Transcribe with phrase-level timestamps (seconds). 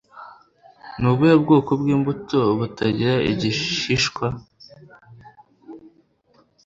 [0.99, 4.25] Nubuhe bwoko bwimbuto butagira igishishwa?